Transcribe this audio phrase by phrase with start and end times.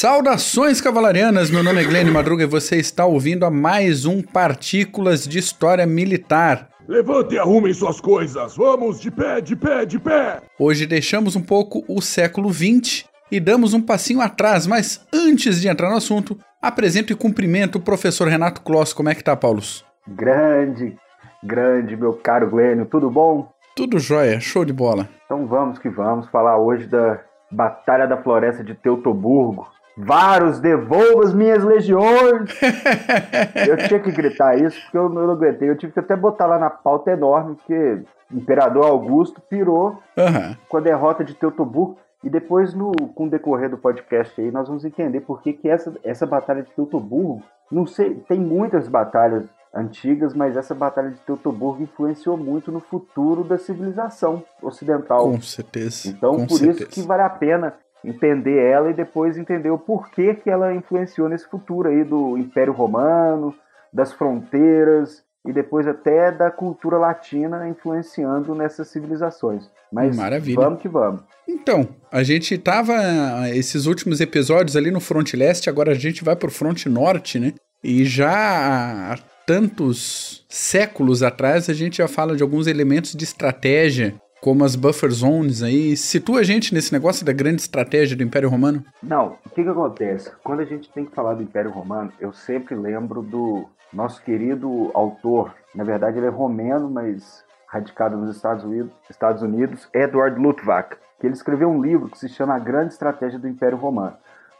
[0.00, 5.26] Saudações cavalarianas, meu nome é Glenn Madruga e você está ouvindo a mais um Partículas
[5.26, 6.68] de História Militar.
[6.86, 10.40] Levante e arrumem suas coisas, vamos de pé, de pé, de pé!
[10.56, 15.66] Hoje deixamos um pouco o século XX e damos um passinho atrás, mas antes de
[15.66, 18.92] entrar no assunto, apresento e cumprimento o professor Renato Kloss.
[18.92, 19.84] Como é que tá, Paulos?
[20.06, 20.96] Grande,
[21.42, 23.50] grande, meu caro Glênio, tudo bom?
[23.74, 25.08] Tudo jóia, show de bola.
[25.24, 27.18] Então vamos que vamos falar hoje da
[27.50, 29.66] Batalha da Floresta de Teutoburgo,
[29.98, 32.50] Varos, devolva as minhas legiões!
[33.68, 35.68] eu tinha que gritar isso porque eu não aguentei.
[35.68, 38.02] Eu tive que até botar lá na pauta enorme, porque
[38.32, 40.56] o Imperador Augusto pirou uhum.
[40.68, 41.98] com a derrota de Teutoburgo.
[42.22, 45.68] E depois, no, com o decorrer do podcast aí, nós vamos entender por que, que
[45.68, 51.18] essa, essa batalha de Teutoburgo, não sei, tem muitas batalhas antigas, mas essa batalha de
[51.20, 55.30] Teutoburgo influenciou muito no futuro da civilização ocidental.
[55.30, 56.08] Com certeza.
[56.08, 56.82] Então, com por certeza.
[56.82, 61.28] isso que vale a pena entender ela e depois entender o porquê que ela influenciou
[61.28, 63.54] nesse futuro aí do Império Romano,
[63.92, 69.68] das fronteiras e depois até da cultura latina influenciando nessas civilizações.
[69.90, 70.60] Mas Maravilha.
[70.60, 71.22] vamos que vamos.
[71.46, 72.94] Então, a gente tava
[73.48, 77.54] esses últimos episódios ali no fronte leste, agora a gente vai pro fronte norte, né?
[77.82, 84.14] E já há tantos séculos atrás a gente já fala de alguns elementos de estratégia
[84.40, 85.96] como as buffer zones aí.
[85.96, 88.84] Situa a gente nesse negócio da grande estratégia do Império Romano?
[89.02, 90.30] Não, o que, que acontece?
[90.42, 94.90] Quando a gente tem que falar do Império Romano, eu sempre lembro do nosso querido
[94.94, 100.96] autor, na verdade ele é romeno, mas radicado nos Estados Unidos, Estados Unidos Edward Luttwak,
[101.18, 104.16] que ele escreveu um livro que se chama A Grande Estratégia do Império Romano.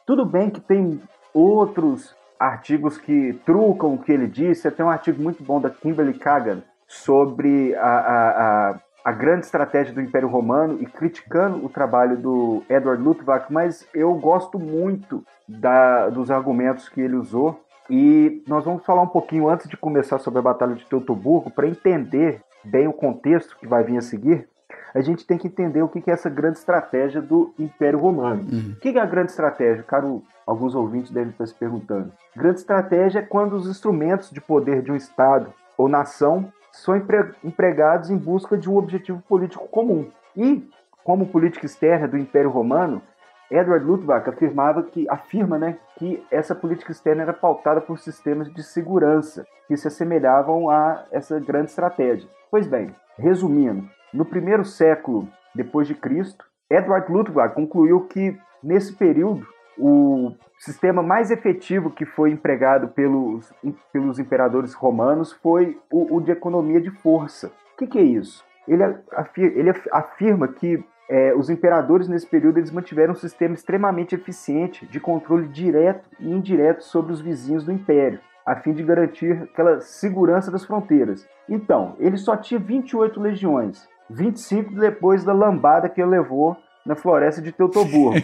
[0.06, 1.00] Tudo bem que tem
[1.32, 6.14] outros artigos que trucam o que ele disse, tem um artigo muito bom da Kimberly
[6.14, 12.14] Kagan sobre a, a, a a grande estratégia do Império Romano e criticando o trabalho
[12.18, 17.58] do Edward Luttwak, mas eu gosto muito da, dos argumentos que ele usou.
[17.88, 21.66] E nós vamos falar um pouquinho antes de começar sobre a Batalha de Teutoburgo, para
[21.66, 24.46] entender bem o contexto que vai vir a seguir.
[24.94, 28.42] A gente tem que entender o que é essa grande estratégia do Império Romano.
[28.42, 28.74] Uhum.
[28.76, 29.82] O que é a grande estratégia?
[29.84, 32.12] Caro, alguns ouvintes devem estar se perguntando.
[32.36, 36.96] Grande estratégia é quando os instrumentos de poder de um Estado ou nação são
[37.44, 40.10] empregados em busca de um objetivo político comum.
[40.36, 40.68] E,
[41.04, 43.02] como política externa do Império Romano,
[43.50, 48.62] Edward Luttwak afirmava que afirma, né, que essa política externa era pautada por sistemas de
[48.62, 52.28] segurança que se assemelhavam a essa grande estratégia.
[52.50, 59.46] Pois bem, resumindo, no primeiro século depois de Cristo, Edward Luttwak concluiu que nesse período
[59.78, 63.52] o sistema mais efetivo que foi empregado pelos,
[63.92, 67.52] pelos imperadores romanos foi o, o de economia de força.
[67.74, 68.44] O que, que é isso?
[68.66, 74.14] Ele, afirma, ele afirma que é, os imperadores nesse período eles mantiveram um sistema extremamente
[74.14, 79.42] eficiente de controle direto e indireto sobre os vizinhos do império, a fim de garantir
[79.42, 81.26] aquela segurança das fronteiras.
[81.48, 86.56] Então, ele só tinha 28 legiões, 25 depois da lambada que ele levou
[86.88, 88.16] na floresta de Teutoburgo,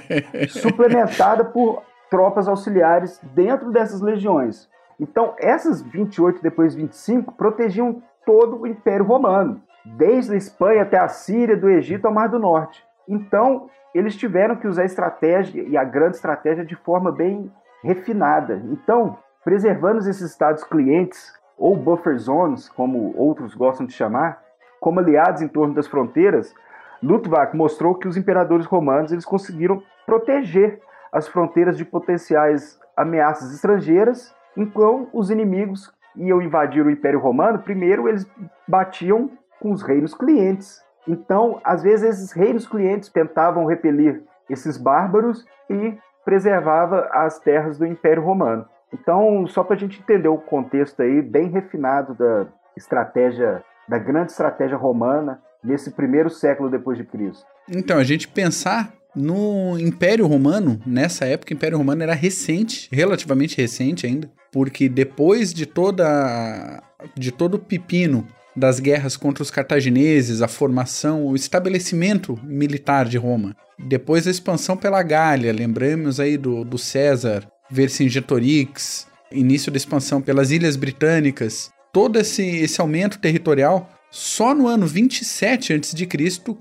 [0.48, 4.68] suplementada por tropas auxiliares dentro dessas legiões.
[4.98, 11.08] Então, essas 28 depois 25 protegiam todo o Império Romano, desde a Espanha até a
[11.08, 12.82] Síria, do Egito ao Mar do Norte.
[13.06, 17.52] Então, eles tiveram que usar a estratégia e a grande estratégia de forma bem
[17.84, 18.62] refinada.
[18.72, 24.42] Então, preservando esses estados clientes ou buffer zones, como outros gostam de chamar,
[24.80, 26.54] como aliados em torno das fronteiras,
[27.02, 30.80] Luttwak mostrou que os imperadores romanos eles conseguiram proteger
[31.12, 38.08] as fronteiras de potenciais ameaças estrangeiras, enquanto os inimigos iam invadir o Império Romano, primeiro
[38.08, 38.26] eles
[38.66, 39.30] batiam
[39.60, 40.82] com os reinos clientes.
[41.06, 47.86] Então, às vezes, esses reinos clientes tentavam repelir esses bárbaros e preservava as terras do
[47.86, 48.66] Império Romano.
[48.92, 52.46] Então, só para a gente entender o contexto aí bem refinado da
[52.76, 57.44] estratégia, da grande estratégia romana nesse primeiro século depois de Cristo.
[57.68, 63.56] Então, a gente pensar no Império Romano, nessa época, o Império Romano era recente, relativamente
[63.56, 66.82] recente ainda, porque depois de toda
[67.16, 73.18] de todo o pepino das guerras contra os cartagineses, a formação, o estabelecimento militar de
[73.18, 80.22] Roma, depois a expansão pela Gália, lembramos aí do, do César, Vercingetorix, início da expansão
[80.22, 86.06] pelas Ilhas Britânicas, todo esse, esse aumento territorial só no ano 27 a.C.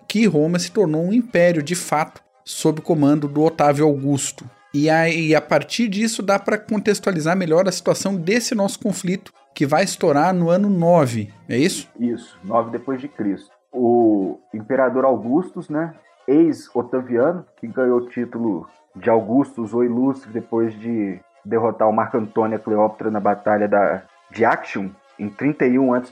[0.06, 4.44] que Roma se tornou um império de fato, sob comando do Otávio Augusto.
[4.74, 9.66] E aí, a partir disso dá para contextualizar melhor a situação desse nosso conflito, que
[9.66, 11.88] vai estourar no ano 9, é isso?
[11.98, 13.50] Isso, 9 depois de Cristo.
[13.72, 15.94] O imperador Augustus, né,
[16.28, 22.58] ex-Otaviano, que ganhou o título de Augustus ou Ilustre depois de derrotar o Marco Antônio
[22.58, 26.12] e Cleópatra na batalha da, de Actium em 31 a.C.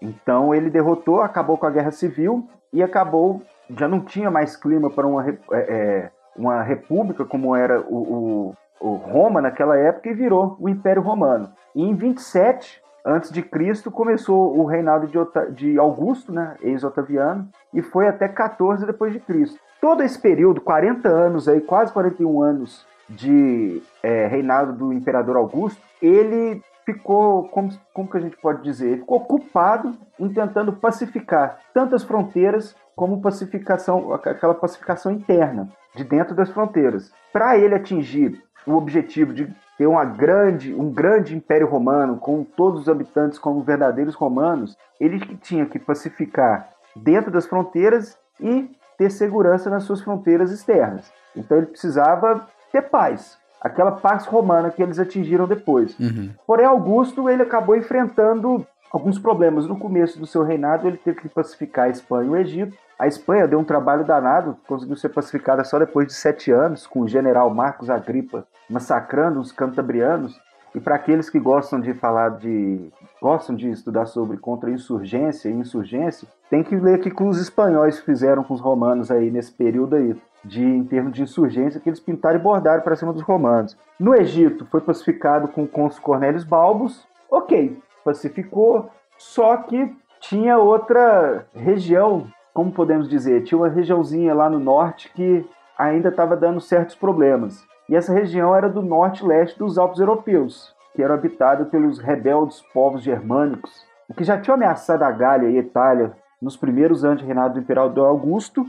[0.00, 4.90] Então ele derrotou, acabou com a guerra civil e acabou, já não tinha mais clima
[4.90, 10.14] para uma, é, é, uma república como era o, o, o, Roma naquela época e
[10.14, 11.50] virou o Império Romano.
[11.74, 15.16] E em 27 antes de Cristo começou o reinado de,
[15.54, 19.58] de Augusto, né, ex-Otaviano, e foi até 14 depois de Cristo.
[19.80, 25.80] Todo esse período, 40 anos aí, quase 41 anos de é, reinado do imperador Augusto,
[26.02, 31.58] ele ficou, como, como que a gente pode dizer, ele ficou ocupado em tentando pacificar
[31.74, 37.12] tantas fronteiras como pacificação, aquela pacificação interna de dentro das fronteiras.
[37.32, 42.82] Para ele atingir o objetivo de ter uma grande, um grande império romano com todos
[42.82, 49.68] os habitantes como verdadeiros romanos, ele tinha que pacificar dentro das fronteiras e ter segurança
[49.68, 51.12] nas suas fronteiras externas.
[51.34, 55.98] Então ele precisava ter paz, aquela paz romana que eles atingiram depois.
[55.98, 56.30] Uhum.
[56.46, 59.66] Porém, Augusto ele acabou enfrentando alguns problemas.
[59.66, 62.76] No começo do seu reinado, ele teve que pacificar a Espanha e o Egito.
[62.98, 67.00] A Espanha deu um trabalho danado, conseguiu ser pacificada só depois de sete anos, com
[67.00, 70.40] o general Marcos Agripa massacrando os cantabrianos.
[70.74, 72.90] E para aqueles que gostam de falar de.
[73.20, 78.44] gostam de estudar sobre contra-insurgência e insurgência, tem que ler o que os espanhóis fizeram
[78.44, 80.14] com os romanos aí nesse período aí,
[80.44, 83.76] de, em termos de insurgência, que eles pintaram e bordaram para cima dos romanos.
[83.98, 87.06] No Egito, foi pacificado com o cônsul Cornélios Balbos.
[87.30, 94.58] Ok, pacificou, só que tinha outra região, como podemos dizer, tinha uma regiãozinha lá no
[94.58, 95.44] norte que
[95.76, 97.64] ainda estava dando certos problemas.
[97.88, 101.98] E essa região era do norte e leste dos Alpes europeus, que eram habitados pelos
[101.98, 103.84] rebeldes povos germânicos,
[104.16, 107.60] que já tinham ameaçado a Gália e a Itália nos primeiros anos de reinado do
[107.60, 108.66] imperador Augusto,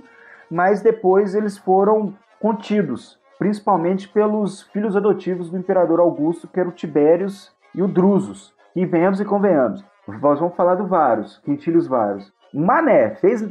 [0.50, 6.74] mas depois eles foram contidos, principalmente pelos filhos adotivos do imperador Augusto, que eram o
[6.74, 9.84] Tibérios e o Drusus, e venhamos e convenhamos.
[10.08, 12.32] Nós vamos falar do Varus, Quintílios Varus.
[12.54, 13.48] Mané, fez.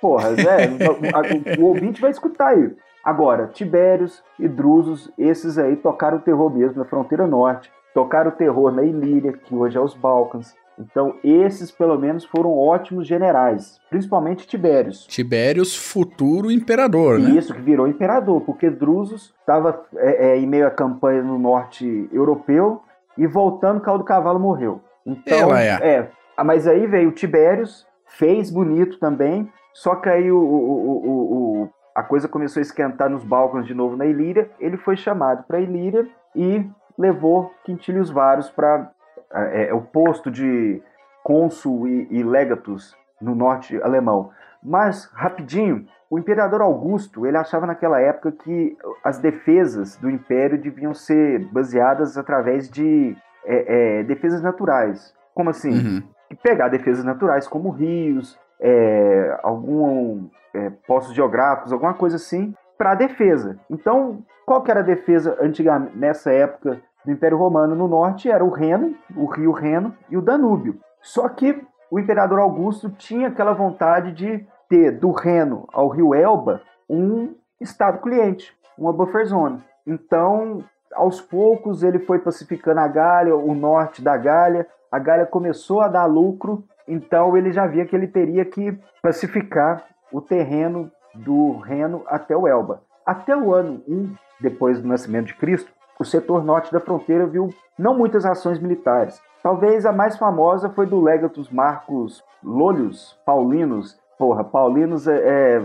[0.00, 1.58] Porra, né?
[1.58, 2.76] o, o, ouvinte vai escutar aí.
[3.02, 8.34] Agora, Tibérios e Drusos, esses aí tocaram o terror mesmo na fronteira norte, tocaram o
[8.34, 10.54] terror na Ilíria, que hoje é os Balcãs.
[10.78, 15.06] Então, esses pelo menos foram ótimos generais, principalmente Tibérios.
[15.06, 17.30] Tibérios, futuro imperador, né?
[17.30, 22.08] Isso, que virou imperador, porque Drusus estava é, é, em meio à campanha no norte
[22.12, 22.82] europeu
[23.16, 24.80] e voltando, o do cavalo morreu.
[25.06, 25.68] Então, Ela é.
[25.68, 26.10] é.
[26.42, 32.26] Mas aí veio Tibérios, fez bonito também, só que aí o, o, o, a coisa
[32.26, 34.50] começou a esquentar nos balcões de novo na Ilíria.
[34.58, 36.66] Ele foi chamado para Ilíria e
[36.98, 38.90] levou Quintilius Varus para
[39.34, 40.82] é, é, o posto de
[41.22, 44.30] cônsul e, e legatus no norte alemão.
[44.62, 50.94] Mas, rapidinho, o imperador Augusto ele achava naquela época que as defesas do império deviam
[50.94, 55.14] ser baseadas através de é, é, defesas naturais.
[55.34, 55.72] Como assim?
[55.72, 56.02] Uhum.
[56.42, 62.94] Pegar defesas naturais como rios, é, algum é, postos geográficos, alguma coisa assim, para a
[62.94, 63.58] defesa.
[63.70, 68.30] Então, qual que era a defesa antiga nessa época do Império Romano no norte?
[68.30, 70.78] Era o Reno, o rio Reno e o Danúbio.
[71.00, 76.62] Só que o imperador Augusto tinha aquela vontade de ter do Reno ao rio Elba
[76.88, 79.62] um estado cliente, uma buffer zone.
[79.86, 84.66] Então, aos poucos, ele foi pacificando a Gália, o norte da Gália.
[84.90, 89.84] A Gália começou a dar lucro, então ele já via que ele teria que pacificar
[90.12, 92.82] o terreno do Reno até o Elba.
[93.04, 95.72] Até o ano 1 depois do nascimento de Cristo,
[96.04, 99.20] o setor norte da fronteira viu não muitas ações militares.
[99.42, 103.98] Talvez a mais famosa foi do Legatus Marcos Lollius Paulinos.
[104.18, 105.62] Porra, Paulinos é, é,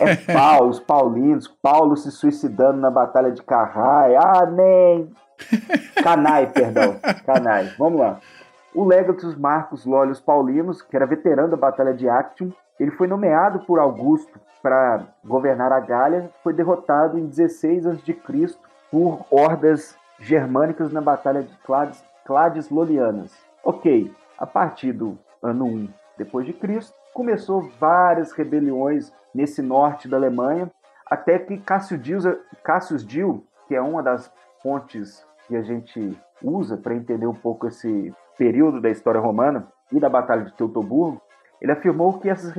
[0.00, 4.16] é Paulo, os Paulinos, Paulo se suicidando na Batalha de Carrai.
[4.16, 5.12] Ah, nem.
[6.02, 6.96] Canai, perdão.
[7.26, 7.72] Canai.
[7.78, 8.18] Vamos lá.
[8.74, 13.60] O Legatus Marcos Lollius Paulinos, que era veterano da Batalha de Actium, ele foi nomeado
[13.60, 18.14] por Augusto para governar a Gália, foi derrotado em 16 a.C.
[18.94, 23.36] por hordas germânicas na Batalha de Clades, Clades Lolianas.
[23.64, 30.16] Ok, a partir do ano 1 depois de Cristo, começou várias rebeliões nesse norte da
[30.16, 30.70] Alemanha,
[31.04, 34.32] até que Cassius Dio, que é uma das
[34.62, 39.98] fontes que a gente usa para entender um pouco esse período da história romana e
[39.98, 41.20] da Batalha de Teutoburgo,
[41.60, 42.54] ele afirmou que essas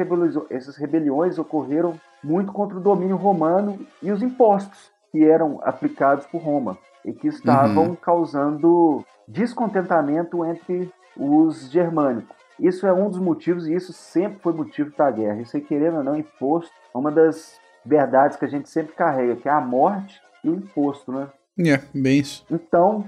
[0.50, 6.42] essas rebeliões ocorreram muito contra o domínio romano e os impostos que eram aplicados por
[6.42, 7.96] Roma e que estavam uhum.
[7.96, 12.36] causando descontentamento entre os germânicos.
[12.60, 15.42] Isso é um dos motivos, e isso sempre foi motivo para a guerra.
[15.42, 19.38] Isso aí, querendo ou não, imposto é uma das verdades que a gente sempre carrega,
[19.38, 21.30] que é a morte e o imposto, né?
[21.58, 22.46] É, bem isso.
[22.52, 23.06] Então,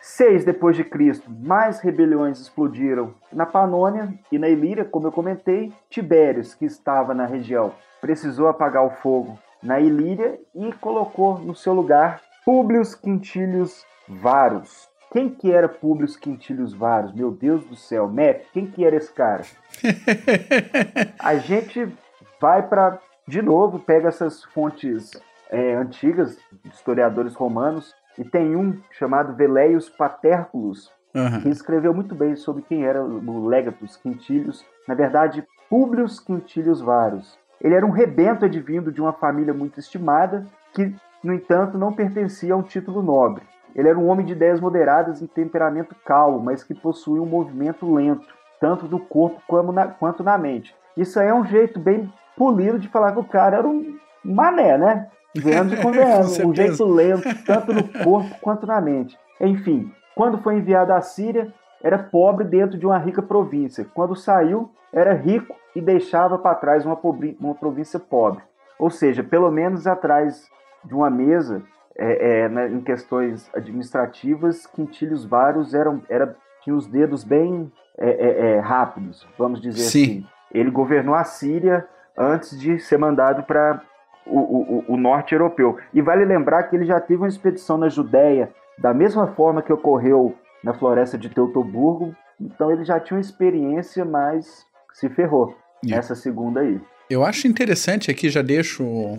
[0.00, 5.74] seis depois de Cristo, mais rebeliões explodiram na Panônia e na Ilíria, como eu comentei.
[5.90, 11.72] Tibérios, que estava na região, precisou apagar o fogo na Ilíria e colocou no seu
[11.72, 14.88] lugar Públio Quintilius Varus.
[15.12, 17.12] Quem que era Públio Quintilius Varus?
[17.12, 19.42] Meu Deus do céu, Matt, quem que era esse cara?
[21.18, 21.92] A gente
[22.40, 22.98] vai para
[23.30, 25.12] de novo, pega essas fontes
[25.48, 31.40] é, antigas, historiadores romanos, e tem um chamado Veleius Paterculus, uhum.
[31.42, 37.38] que escreveu muito bem sobre quem era o Legatus Quintilius, na verdade, Publius Quintilius Varus.
[37.60, 42.54] Ele era um rebento advindo de uma família muito estimada, que, no entanto, não pertencia
[42.54, 43.42] a um título nobre.
[43.74, 47.92] Ele era um homem de ideias moderadas e temperamento calmo, mas que possuía um movimento
[47.92, 48.26] lento,
[48.60, 50.74] tanto do corpo quanto na, quanto na mente.
[50.96, 54.76] Isso aí é um jeito bem polido de falar que o cara era um mané,
[54.76, 55.08] né?
[55.34, 59.16] Vendo e convenhando, um jeito lento, tanto no corpo quanto na mente.
[59.40, 61.52] Enfim, quando foi enviado à Síria,
[61.82, 63.86] era pobre dentro de uma rica província.
[63.94, 66.98] Quando saiu, era rico e deixava para trás uma,
[67.40, 68.42] uma província pobre.
[68.78, 70.48] Ou seja, pelo menos atrás
[70.84, 71.62] de uma mesa,
[71.96, 78.10] é, é, né, em questões administrativas, Quintilhos Vários eram, era, tinha os dedos bem é,
[78.10, 80.02] é, é rápidos, vamos dizer Sim.
[80.02, 80.26] assim.
[80.52, 83.82] Ele governou a Síria antes de ser mandado para
[84.26, 85.78] o, o, o, norte europeu.
[85.92, 89.72] E vale lembrar que ele já teve uma expedição na Judéia, da mesma forma que
[89.72, 92.14] ocorreu na floresta de Teutoburgo.
[92.40, 96.80] Então ele já tinha uma experiência, mas se ferrou nessa segunda aí.
[97.08, 99.18] Eu acho interessante aqui, já deixo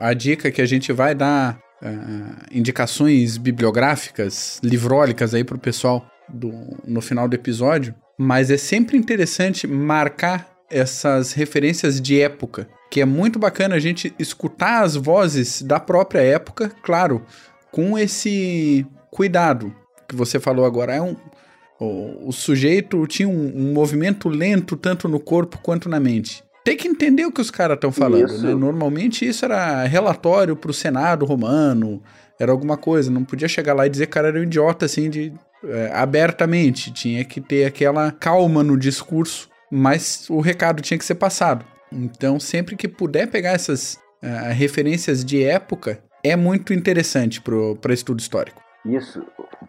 [0.00, 6.04] a dica que a gente vai dar uh, indicações bibliográficas, livrólicas aí para o pessoal
[6.28, 6.52] do,
[6.84, 7.94] no final do episódio.
[8.18, 14.12] Mas é sempre interessante marcar essas referências de época, que é muito bacana a gente
[14.18, 17.24] escutar as vozes da própria época, claro,
[17.70, 19.74] com esse cuidado
[20.08, 20.94] que você falou agora.
[20.94, 21.14] É um,
[21.78, 26.42] o, o sujeito tinha um, um, movimento lento tanto no corpo quanto na mente.
[26.64, 28.36] Tem que entender o que os caras estão falando.
[28.42, 28.54] Né?
[28.54, 32.02] Normalmente isso era relatório para o Senado romano,
[32.38, 33.10] era alguma coisa.
[33.10, 35.32] Não podia chegar lá e dizer que o cara era um idiota assim de
[35.64, 36.92] é, abertamente.
[36.92, 41.64] Tinha que ter aquela calma no discurso mas o recado tinha que ser passado.
[41.92, 48.20] Então, sempre que puder pegar essas uh, referências de época, é muito interessante para estudo
[48.20, 48.60] histórico.
[48.84, 49.22] Isso,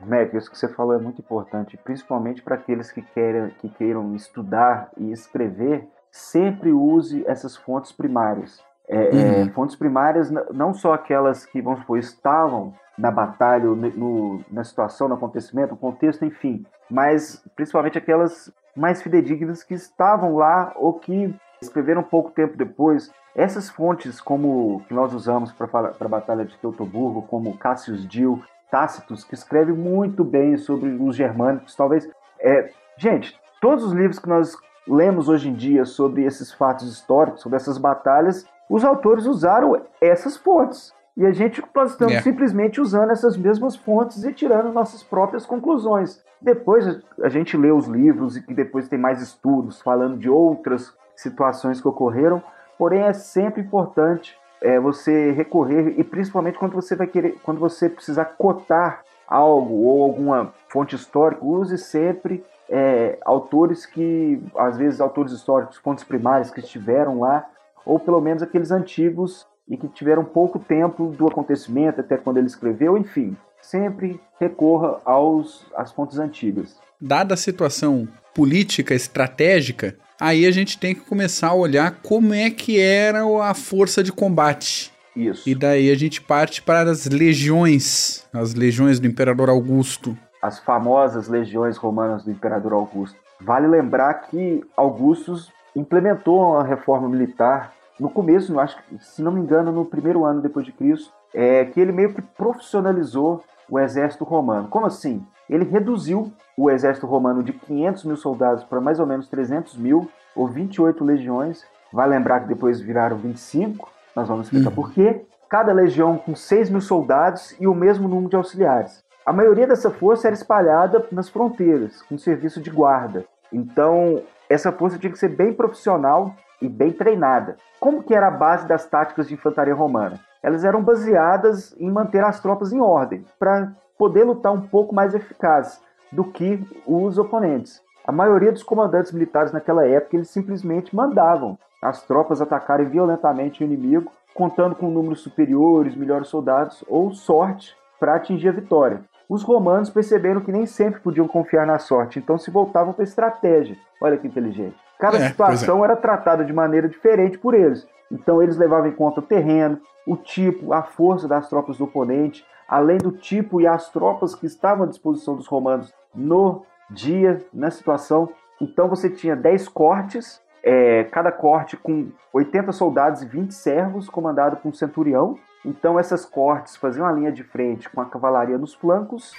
[0.05, 4.15] Mac, isso que você falou é muito importante, principalmente para aqueles que, querem, que queiram
[4.15, 8.63] estudar e escrever, sempre use essas fontes primárias.
[8.87, 9.19] É, uhum.
[9.19, 15.07] é, fontes primárias, não só aquelas que, vamos supor, estavam na batalha, no, na situação,
[15.07, 21.33] no acontecimento, no contexto, enfim, mas principalmente aquelas mais fidedignas que estavam lá ou que
[21.61, 23.11] escreveram pouco tempo depois.
[23.35, 29.23] Essas fontes, como que nós usamos para a Batalha de Teutoburgo, como Cassius Dio, Tácitus,
[29.23, 32.09] que escreve muito bem sobre os germânicos, talvez.
[32.39, 34.55] É, gente, todos os livros que nós
[34.87, 40.37] lemos hoje em dia sobre esses fatos históricos, sobre essas batalhas, os autores usaram essas
[40.37, 40.93] fontes.
[41.17, 42.23] E a gente nós estamos yeah.
[42.23, 46.23] simplesmente usando essas mesmas fontes e tirando nossas próprias conclusões.
[46.41, 51.81] Depois a gente lê os livros e depois tem mais estudos falando de outras situações
[51.81, 52.41] que ocorreram,
[52.77, 57.89] porém é sempre importante é, você recorrer e principalmente quando você vai querer, quando você
[57.89, 65.31] precisar cotar algo ou alguma fonte histórica, use sempre é, autores que, às vezes, autores
[65.31, 67.45] históricos, fontes primárias que estiveram lá,
[67.85, 72.47] ou pelo menos aqueles antigos e que tiveram pouco tempo do acontecimento até quando ele
[72.47, 76.75] escreveu, enfim, sempre recorra aos, às fontes antigas.
[76.99, 82.49] Dada a situação política, estratégica, aí a gente tem que começar a olhar como é
[82.49, 84.91] que era a força de combate.
[85.15, 85.49] Isso.
[85.49, 90.17] E daí a gente parte para as legiões, as legiões do Imperador Augusto.
[90.41, 93.17] As famosas legiões romanas do Imperador Augusto.
[93.41, 99.71] Vale lembrar que Augustus implementou uma reforma militar no começo, acho se não me engano,
[99.71, 104.67] no primeiro ano depois de Cristo, é que ele meio que profissionalizou o exército romano.
[104.69, 105.25] Como assim?
[105.49, 110.09] Ele reduziu o exército romano de 500 mil soldados para mais ou menos 300 mil,
[110.35, 111.65] ou 28 legiões.
[111.91, 114.75] Vai lembrar que depois viraram 25, nós vamos explicar uhum.
[114.75, 115.25] por quê.
[115.49, 119.03] Cada legião com 6 mil soldados e o mesmo número de auxiliares.
[119.25, 123.25] A maioria dessa força era espalhada nas fronteiras, com serviço de guarda.
[123.51, 127.57] Então, essa força tinha que ser bem profissional e bem treinada.
[127.79, 130.19] Como que era a base das táticas de infantaria romana?
[130.41, 135.13] elas eram baseadas em manter as tropas em ordem, para poder lutar um pouco mais
[135.13, 137.81] eficaz do que os oponentes.
[138.07, 143.65] a maioria dos comandantes militares naquela época eles simplesmente mandavam as tropas atacarem violentamente o
[143.65, 149.01] inimigo, contando com números superiores, melhores soldados ou sorte para atingir a vitória.
[149.29, 153.07] Os romanos perceberam que nem sempre podiam confiar na sorte, então se voltavam para a
[153.07, 153.77] estratégia.
[154.01, 154.75] Olha que inteligente.
[154.97, 155.83] Cada é, situação é.
[155.85, 157.87] era tratada de maneira diferente por eles.
[158.11, 162.43] Então eles levavam em conta o terreno, o tipo, a força das tropas do oponente,
[162.69, 167.71] além do tipo e as tropas que estavam à disposição dos romanos no dia, na
[167.71, 168.29] situação.
[168.61, 174.57] Então você tinha 10 cortes, é, cada corte com 80 soldados e 20 servos, comandado
[174.57, 175.37] por um centurião.
[175.65, 179.33] Então essas cortes faziam a linha de frente com a cavalaria nos flancos,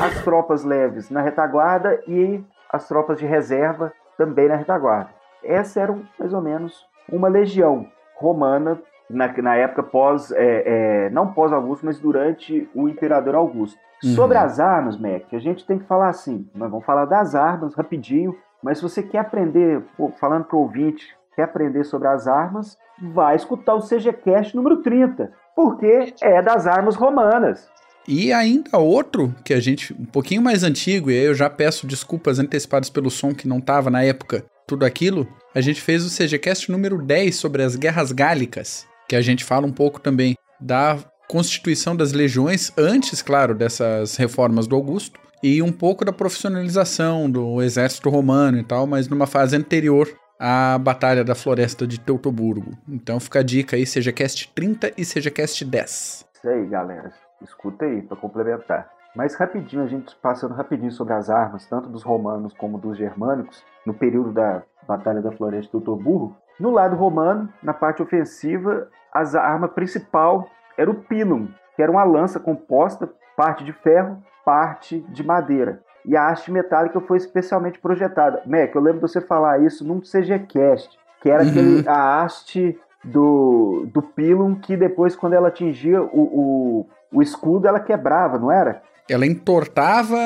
[0.00, 2.42] as tropas leves na retaguarda e
[2.72, 5.10] as tropas de reserva também na retaguarda.
[5.42, 11.32] Essa era mais ou menos uma legião romana na, na época pós, é, é, não
[11.32, 13.78] pós Augusto, mas durante o imperador Augusto.
[14.02, 14.10] Uhum.
[14.10, 17.74] Sobre as armas, Mac, a gente tem que falar assim, nós vamos falar das armas
[17.74, 22.26] rapidinho, mas se você quer aprender, pô, falando para o ouvinte, quer aprender sobre as
[22.26, 27.68] armas, vai escutar o CGCast número 30, porque é das armas romanas.
[28.06, 31.86] E ainda outro, que a gente, um pouquinho mais antigo, e aí eu já peço
[31.86, 36.14] desculpas antecipadas pelo som que não estava na época, tudo aquilo, a gente fez o
[36.14, 40.98] CGCast número 10 sobre as guerras gálicas, que a gente fala um pouco também da
[41.28, 47.60] constituição das legiões, antes, claro, dessas reformas do Augusto, e um pouco da profissionalização do
[47.60, 50.08] exército romano e tal, mas numa fase anterior
[50.38, 52.72] à Batalha da Floresta de Teutoburgo.
[52.88, 56.26] Então fica a dica aí, seja cast 30 e seja cast 10.
[56.34, 57.12] Isso aí, galera.
[57.42, 58.90] Escuta aí para complementar.
[59.14, 63.62] Mas rapidinho, a gente passando rapidinho sobre as armas, tanto dos romanos como dos germânicos,
[63.86, 66.36] no período da Batalha da Floresta de Teutoburgo.
[66.58, 72.04] No lado romano, na parte ofensiva, a arma principal era o pilum, que era uma
[72.04, 75.80] lança composta, parte de ferro, parte de madeira.
[76.04, 78.42] E a haste metálica foi especialmente projetada.
[78.46, 81.50] Mac, eu lembro de você falar isso num CGCast, que era uhum.
[81.50, 87.66] aquele, a haste do, do pilum que depois, quando ela atingia o, o, o escudo,
[87.66, 88.82] ela quebrava, não era?
[89.08, 90.16] ela entortava,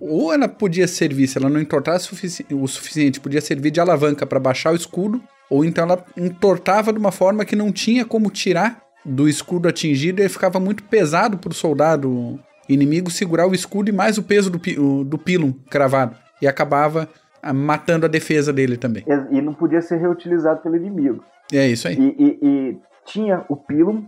[0.00, 2.10] ou ela podia servir, se ela não entortasse
[2.50, 6.98] o suficiente, podia servir de alavanca para baixar o escudo, ou então ela entortava de
[6.98, 11.50] uma forma que não tinha como tirar do escudo atingido e ficava muito pesado para
[11.50, 16.16] o soldado inimigo segurar o escudo e mais o peso do, do pilum cravado.
[16.40, 17.06] E acabava
[17.42, 19.04] ah, matando a defesa dele também.
[19.30, 21.22] E não podia ser reutilizado pelo inimigo.
[21.52, 21.96] É isso aí.
[21.98, 24.06] E, e, e tinha o pilum,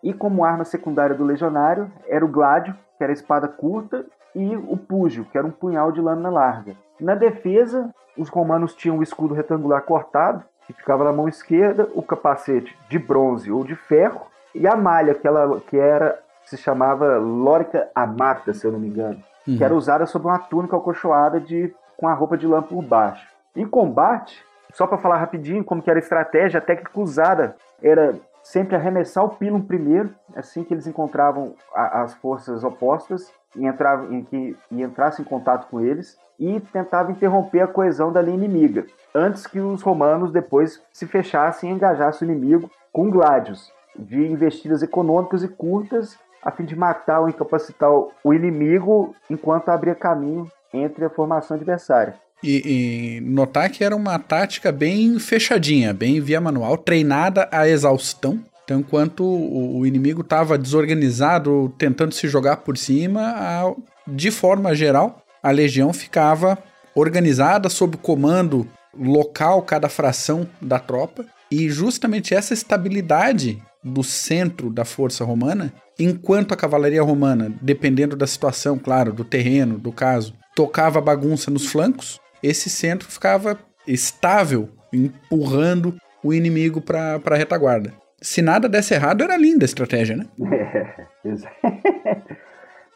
[0.00, 4.54] e como arma secundária do legionário era o gládio, que era a espada curta, e
[4.54, 6.76] o púgio, que era um punhal de lâmina larga.
[7.00, 12.02] Na defesa, os romanos tinham o escudo retangular cortado, que ficava na mão esquerda, o
[12.02, 17.16] capacete de bronze ou de ferro, e a malha, que, ela, que era se chamava
[17.16, 19.56] lórica amata, se eu não me engano, uhum.
[19.56, 23.26] que era usada sobre uma túnica alcochoada de, com a roupa de lã por baixo.
[23.56, 28.14] Em combate, só para falar rapidinho como que era a estratégia, a técnica usada era
[28.44, 34.12] sempre arremessar o pilum primeiro, assim que eles encontravam a, as forças opostas e, entravam,
[34.12, 38.36] em que, e entrassem em contato com eles, e tentava interromper a coesão da linha
[38.36, 44.26] inimiga, antes que os romanos depois se fechassem e engajassem o inimigo com gládios, de
[44.26, 50.50] investidas econômicas e curtas, a fim de matar ou incapacitar o inimigo enquanto abria caminho
[50.72, 52.14] entre a formação adversária.
[52.42, 58.44] E, e, notar que era uma tática bem fechadinha, bem via manual, treinada à exaustão.
[58.64, 63.74] Então, enquanto o, inimigo estava desorganizado, tentando se jogar por cima, a,
[64.06, 66.58] de forma geral, a legião ficava
[66.94, 68.66] organizada sob comando
[68.98, 71.26] local, cada fração da tropa.
[71.50, 78.26] E justamente essa estabilidade do centro da força romana, enquanto a cavalaria romana, dependendo da
[78.26, 85.96] situação, claro, do terreno, do caso, tocava bagunça nos flancos, esse centro ficava estável, empurrando
[86.22, 87.92] o inimigo para a retaguarda.
[88.20, 90.26] Se nada desse errado, era linda a estratégia, né?
[91.24, 91.30] É,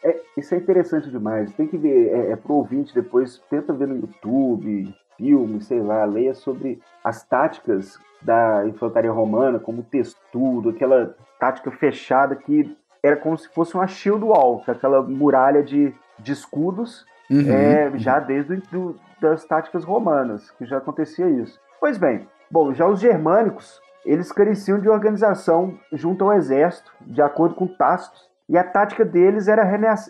[0.11, 1.51] é, isso é interessante demais.
[1.55, 6.05] Tem que ver, é, é pro ouvinte depois, tenta ver no YouTube, filme, sei lá,
[6.05, 13.37] leia sobre as táticas da infantaria romana, como textudo, aquela tática fechada que era como
[13.39, 17.51] se fosse uma shield wall, aquela muralha de, de escudos, uhum.
[17.51, 21.61] é, já desde do, das táticas romanas, que já acontecia isso.
[21.81, 27.55] Pois bem, bom, já os germânicos, eles careciam de organização junto ao exército, de acordo
[27.55, 29.63] com Tácito, e a tática deles era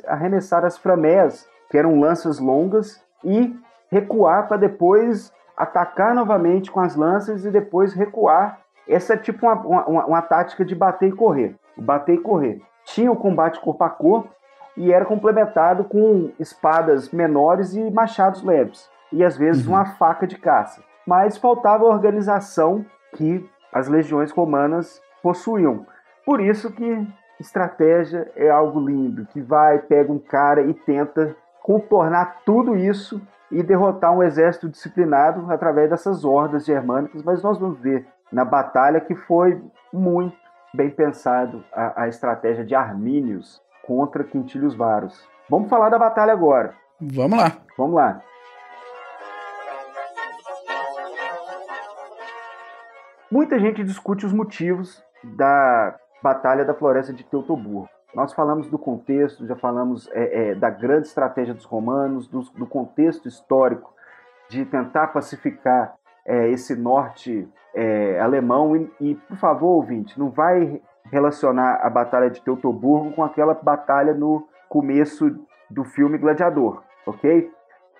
[0.06, 3.54] arremessar as frameias, que eram lanças longas, e
[3.90, 8.60] recuar para depois atacar novamente com as lanças e depois recuar.
[8.88, 11.56] Essa é tipo uma, uma, uma tática de bater e correr.
[11.76, 12.62] Bater e correr.
[12.84, 14.30] Tinha o combate corpo a corpo
[14.76, 18.88] e era complementado com espadas menores e machados leves.
[19.12, 19.74] E às vezes Uhum.
[19.74, 20.82] uma faca de caça.
[21.06, 22.84] Mas faltava a organização
[23.16, 25.86] que as legiões romanas possuíam.
[26.24, 27.06] Por isso que
[27.40, 33.62] estratégia é algo lindo, que vai, pega um cara e tenta contornar tudo isso e
[33.62, 39.14] derrotar um exército disciplinado através dessas hordas germânicas, mas nós vamos ver na batalha que
[39.14, 40.36] foi muito
[40.74, 45.26] bem pensado a, a estratégia de Armínios contra Quintilius Varus.
[45.48, 46.74] Vamos falar da batalha agora.
[47.00, 47.52] Vamos lá.
[47.78, 48.20] Vamos lá.
[53.30, 57.86] Muita gente discute os motivos da Batalha da Floresta de Teutoburgo.
[58.14, 62.66] Nós falamos do contexto, já falamos é, é, da grande estratégia dos romanos, do, do
[62.66, 63.92] contexto histórico
[64.48, 68.74] de tentar pacificar é, esse norte é, alemão.
[68.74, 74.14] E, e, por favor, ouvinte, não vai relacionar a Batalha de Teutoburgo com aquela batalha
[74.14, 75.38] no começo
[75.68, 77.52] do filme Gladiador, ok?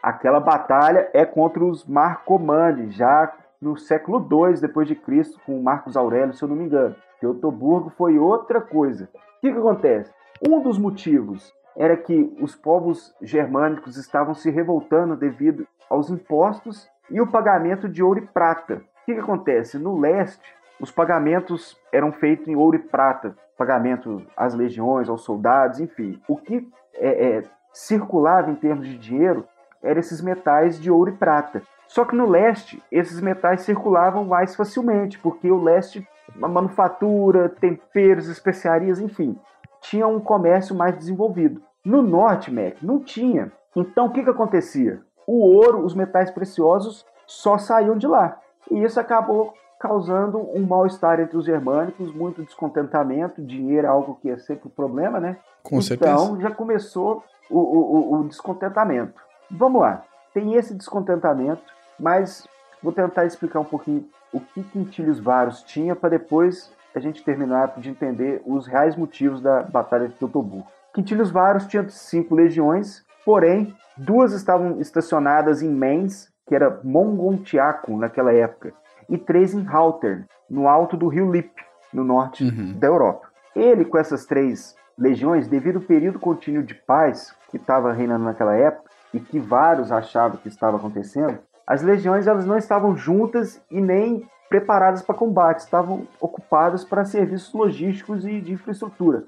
[0.02, 5.96] Aquela batalha é contra os Marcomanni, já no século II depois de Cristo, com Marcos
[5.96, 6.94] Aurélio, se eu não me engano.
[7.20, 9.08] Teutoburgo foi outra coisa.
[9.14, 10.12] O que, que acontece?
[10.46, 17.20] Um dos motivos era que os povos germânicos estavam se revoltando devido aos impostos e
[17.20, 18.82] o pagamento de ouro e prata.
[19.02, 19.78] O que, que acontece?
[19.78, 25.80] No leste, os pagamentos eram feitos em ouro e prata, pagamento às legiões, aos soldados,
[25.80, 26.20] enfim.
[26.28, 27.42] O que é, é,
[27.72, 29.44] circulava em termos de dinheiro
[29.82, 31.62] eram esses metais de ouro e prata.
[31.88, 36.06] Só que no leste, esses metais circulavam mais facilmente, porque o leste,
[36.40, 39.36] a manufatura, temperos, especiarias, enfim,
[39.80, 41.62] tinha um comércio mais desenvolvido.
[41.84, 43.50] No norte, Mac, não tinha.
[43.74, 45.00] Então, o que, que acontecia?
[45.26, 48.38] O ouro, os metais preciosos, só saíam de lá.
[48.70, 53.40] E isso acabou causando um mal-estar entre os germânicos, muito descontentamento.
[53.40, 55.36] Dinheiro é algo que é sempre um problema, né?
[55.62, 56.12] Com certeza.
[56.12, 59.22] Então, já começou o, o, o descontentamento.
[59.50, 60.02] Vamos lá.
[60.34, 61.62] Tem esse descontentamento,
[61.98, 62.46] mas
[62.82, 67.74] vou tentar explicar um pouquinho o que Quintilius Varus tinha para depois a gente terminar
[67.76, 70.66] de entender os reais motivos da Batalha de Teutoburgo.
[70.92, 78.32] Quintilius Varus tinha cinco legiões, porém duas estavam estacionadas em Mainz, que era Mongontiacum naquela
[78.32, 78.72] época,
[79.08, 81.50] e três em Haltern, no alto do rio Lip,
[81.92, 82.72] no norte Uhum.
[82.78, 83.28] da Europa.
[83.54, 88.54] Ele, com essas três legiões, devido ao período contínuo de paz que estava reinando naquela
[88.56, 93.78] época e que vários achavam que estava acontecendo, as legiões elas não estavam juntas e
[93.78, 99.24] nem preparadas para combate, estavam ocupadas para serviços logísticos e de infraestrutura,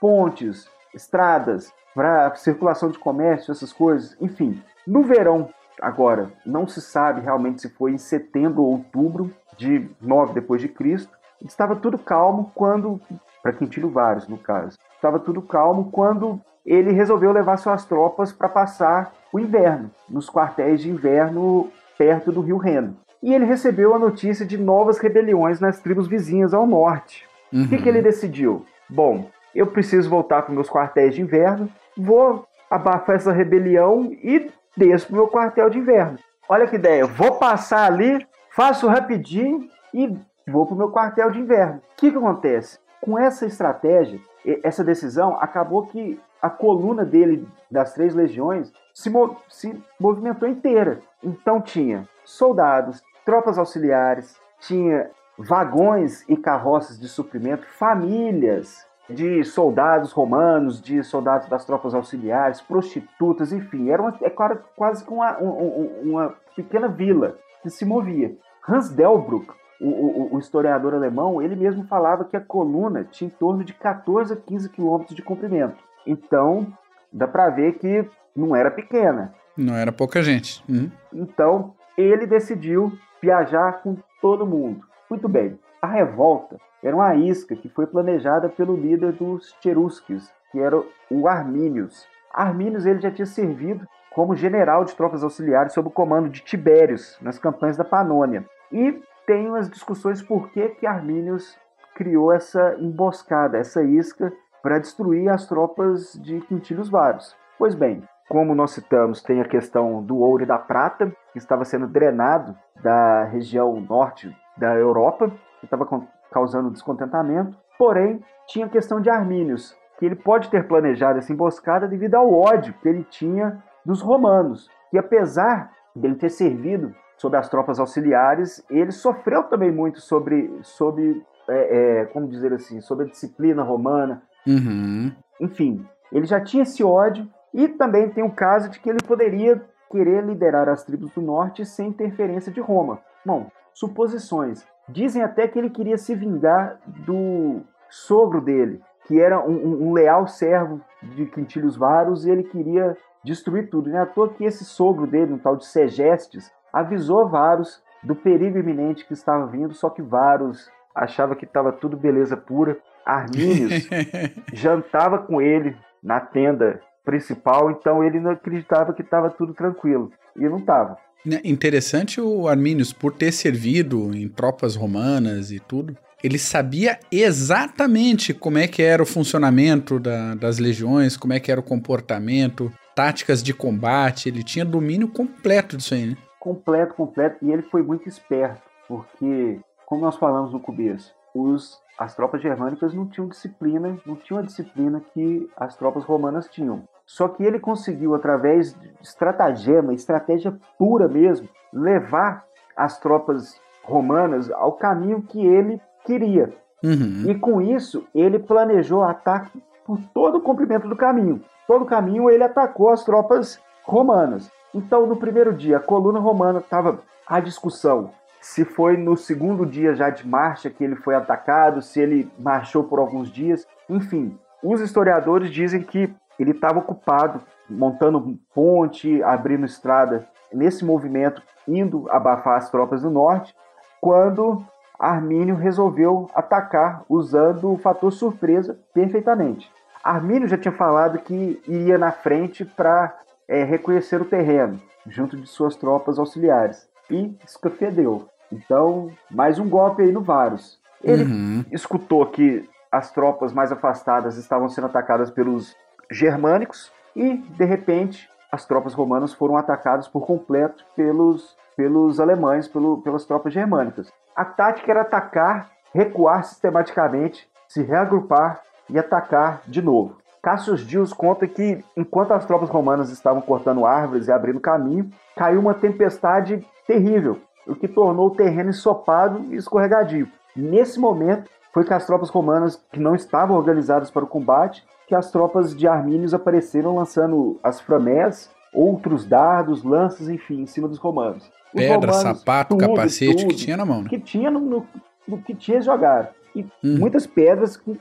[0.00, 4.60] pontes, estradas, para circulação de comércio, essas coisas, enfim.
[4.84, 5.48] No verão,
[5.80, 10.68] agora, não se sabe realmente se foi em setembro ou outubro de 9 depois de
[10.68, 13.00] Cristo, estava tudo calmo quando
[13.40, 14.76] para Quintilo Varus, no caso.
[14.96, 20.80] Estava tudo calmo quando ele resolveu levar suas tropas para passar o inverno, nos quartéis
[20.80, 21.68] de inverno
[21.98, 22.96] perto do rio Reno.
[23.22, 27.26] E ele recebeu a notícia de novas rebeliões nas tribos vizinhas ao norte.
[27.52, 27.68] O Uhum.
[27.68, 28.64] que, que ele decidiu?
[28.88, 35.06] Bom, eu preciso voltar para meus quartéis de inverno, vou abafar essa rebelião e desço
[35.08, 36.18] para meu quartel de inverno.
[36.48, 40.14] Olha que ideia, vou passar ali, faço rapidinho e
[40.46, 41.76] vou para o meu quartel de inverno.
[41.76, 42.78] O que, que acontece?
[43.00, 44.20] Com essa estratégia,
[44.62, 49.12] essa decisão, acabou que a coluna dele, das três legiões, se,
[49.50, 51.00] se movimentou inteira.
[51.22, 60.80] Então tinha soldados, tropas auxiliares, tinha vagões e carroças de suprimento, famílias de soldados romanos,
[60.80, 65.50] de soldados das tropas auxiliares, prostitutas, enfim, era uma, é claro, quase que uma, um-
[65.50, 68.34] um- uma pequena vila que se movia.
[68.66, 73.30] Hans Delbrück, o, o- o historiador alemão, ele mesmo falava que a coluna tinha em
[73.30, 75.76] torno de 14 a 15 quilômetros de comprimento.
[76.06, 76.66] Então,
[77.12, 79.34] dá para ver que não era pequena.
[79.56, 80.62] Não era pouca gente.
[80.68, 80.90] Uhum.
[81.12, 84.84] Então, ele decidiu viajar com todo mundo.
[85.08, 85.58] Muito bem.
[85.80, 91.26] A revolta era uma isca que foi planejada pelo líder dos Cherusques, que era o
[91.26, 92.06] Armínios.
[92.32, 97.18] Armínios ele já tinha servido como general de tropas auxiliares sob o comando de Tibérios
[97.20, 98.44] nas campanhas da Panônia.
[98.70, 101.58] E tem umas discussões por que que Armínios
[101.94, 107.36] criou essa emboscada, essa isca para destruir as tropas de Quintilius Varus.
[107.58, 111.64] Pois bem, como nós citamos, tem a questão do ouro e da prata, que estava
[111.64, 115.86] sendo drenado da região norte da Europa, que estava
[116.30, 117.56] causando descontentamento.
[117.78, 122.32] Porém, tinha a questão de Armínios, que ele pode ter planejado essa emboscada devido ao
[122.32, 128.64] ódio que ele tinha dos romanos, que apesar dele ter servido sob as tropas auxiliares,
[128.68, 134.22] ele sofreu também muito sobre, sobre é, é, como dizer assim, sobre a disciplina romana,
[134.46, 135.12] Uhum.
[135.40, 139.64] enfim, ele já tinha esse ódio e também tem o caso de que ele poderia
[139.90, 143.00] querer liderar as tribos do norte sem interferência de Roma.
[143.24, 144.62] Bom, suposições.
[144.86, 150.26] Dizem até que ele queria se vingar do sogro dele, que era um, um, leal
[150.26, 153.88] servo de Quintilius Varus, e ele queria destruir tudo.
[153.88, 158.14] Não é à toa que esse sogro dele, um tal de Segestes, avisou Varus do
[158.14, 162.76] perigo iminente que estava vindo, só que Varus achava que estava tudo beleza pura.
[163.04, 163.88] Armínios
[164.52, 170.12] jantava com ele na tenda principal, então ele não acreditava que estava tudo tranquilo.
[170.36, 170.98] E não estava.
[171.24, 178.34] Né, interessante o Arminius, por ter servido em tropas romanas e tudo, ele sabia exatamente
[178.34, 182.70] como é que era o funcionamento da, das legiões, como é que era o comportamento,
[182.94, 186.16] táticas de combate, ele tinha domínio completo disso aí, né?
[186.40, 192.14] Completo, completo, e ele foi muito esperto, porque, como nós falamos no começo, os, as
[192.14, 196.84] tropas germânicas não tinham disciplina, não tinham a disciplina que as tropas romanas tinham.
[197.06, 202.44] Só que ele conseguiu, através de estratagema, estratégia pura mesmo, levar
[202.76, 206.52] as tropas romanas ao caminho que ele queria.
[206.82, 207.30] Uhum.
[207.30, 211.40] E com isso, ele planejou ataque por todo o comprimento do caminho.
[211.66, 214.50] Todo o caminho ele atacou as tropas romanas.
[214.74, 218.10] Então, no primeiro dia, a coluna romana estava à discussão
[218.46, 222.84] se foi no segundo dia já de marcha que ele foi atacado, se ele marchou
[222.84, 223.66] por alguns dias.
[223.88, 232.08] Enfim, os historiadores dizem que ele estava ocupado montando ponte, abrindo estrada nesse movimento, indo
[232.10, 233.54] abafar as tropas do norte,
[234.00, 234.64] quando
[234.98, 239.70] Armínio resolveu atacar usando o fator surpresa perfeitamente.
[240.02, 243.14] Armínio já tinha falado que iria na frente para
[243.48, 248.28] é, reconhecer o terreno, junto de suas tropas auxiliares, e escafedeu.
[248.50, 250.78] Então, mais um golpe aí no Varus.
[251.02, 251.64] Ele uhum.
[251.72, 255.76] escutou que as tropas mais afastadas estavam sendo atacadas pelos
[256.10, 263.02] germânicos e, de repente, as tropas romanas foram atacadas por completo pelos, pelos alemães, pelo,
[263.02, 264.12] pelas tropas germânicas.
[264.34, 270.16] A tática era atacar, recuar sistematicamente, se reagrupar e atacar de novo.
[270.42, 275.58] Cassius Dias conta que, enquanto as tropas romanas estavam cortando árvores e abrindo caminho, caiu
[275.58, 280.28] uma tempestade terrível, o que tornou o terreno ensopado e escorregadio.
[280.54, 285.14] Nesse momento, foi que as tropas romanas, que não estavam organizadas para o combate, que
[285.14, 290.98] as tropas de Armínios apareceram lançando as framés, outros dardos, lanças, enfim, em cima dos
[290.98, 291.44] romanos.
[291.74, 294.02] Os Pedra, romanos, sapato, tudo, capacete tudo, que tinha na mão.
[294.02, 294.08] Né?
[294.08, 294.86] Que tinha no, no,
[295.26, 296.32] no que tinha jogar.
[296.54, 296.98] E hum.
[296.98, 297.96] muitas pedras com,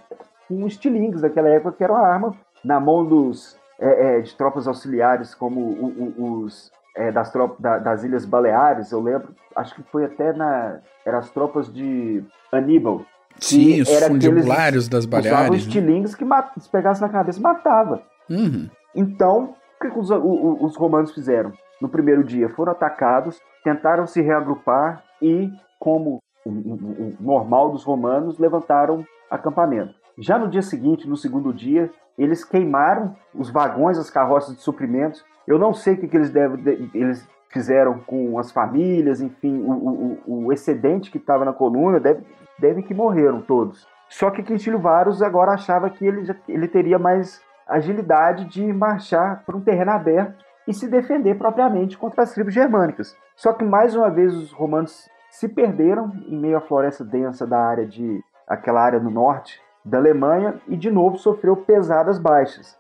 [0.48, 4.68] com estilingues daquela época, que era uma arma na mão dos é, é, de tropas
[4.68, 9.76] auxiliares, como o, o, os é, das, tropas, da, das Ilhas Baleares, eu lembro, acho
[9.76, 10.80] que foi até na.
[11.06, 13.06] Eram as tropas de Aníbal,
[13.40, 15.40] Sim, os fundibulários das Baleares.
[15.40, 16.18] Usavam estilingues né?
[16.18, 16.52] que mat...
[16.58, 18.02] se pegasse na cabeça matava.
[18.30, 18.70] Uhum.
[18.96, 21.52] Então, o que os, os romanos fizeram?
[21.82, 27.84] No primeiro dia foram atacados, tentaram se reagrupar e, como o, o, o normal dos
[27.84, 29.94] romanos, levantaram acampamento.
[30.18, 35.24] Já no dia seguinte, no segundo dia, eles queimaram os vagões, as carroças de suprimentos.
[35.46, 40.20] Eu não sei o que, que eles, devem, eles fizeram com as famílias, enfim, o,
[40.26, 42.24] o, o excedente que estava na coluna deve,
[42.60, 43.88] devem que morreram todos.
[44.10, 49.58] Só que Quintilho Varus agora achava que ele, ele teria mais agilidade de marchar para
[49.58, 53.16] um terreno aberto e se defender propriamente contra as tribos germânicas.
[53.36, 57.60] Só que mais uma vez os romanos se perderam em meio à floresta densa da
[57.60, 62.78] área de aquela área no norte da Alemanha e de novo sofreu pesadas baixas.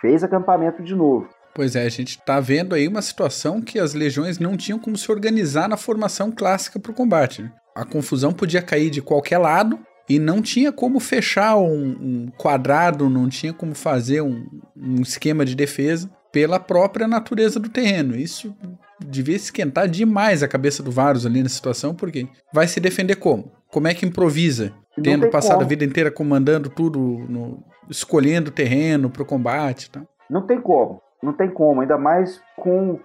[0.00, 1.28] fez acampamento de novo.
[1.54, 4.96] Pois é, a gente está vendo aí uma situação que as legiões não tinham como
[4.96, 7.42] se organizar na formação clássica para o combate.
[7.42, 7.52] Né?
[7.78, 13.08] A confusão podia cair de qualquer lado e não tinha como fechar um, um quadrado,
[13.08, 18.16] não tinha como fazer um, um, esquema de defesa pela própria natureza do terreno.
[18.16, 18.52] Isso
[18.98, 23.52] devia esquentar demais a cabeça do Varus ali na situação, porque vai se defender como?
[23.70, 24.72] Como é que improvisa?
[25.00, 25.64] Tendo passado como.
[25.64, 29.88] a vida inteira comandando tudo, no, escolhendo o terreno para o combate.
[29.88, 30.02] Tá?
[30.28, 31.00] Não tem como.
[31.22, 32.98] Não tem como, ainda mais com